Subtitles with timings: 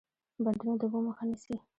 [0.43, 1.55] بندونه د اوبو مخه نیسي